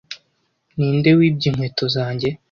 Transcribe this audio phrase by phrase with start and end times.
[0.77, 2.29] Ninde wibye inkweto zanjye